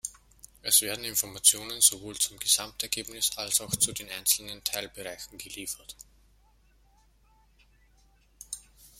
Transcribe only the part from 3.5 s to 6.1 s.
auch zu den einzelnen Teilbereichen geliefert.